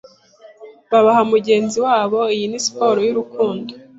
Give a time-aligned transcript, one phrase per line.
[0.91, 3.71] babaha mugenzi wabo Iyi ni siporo yurukundo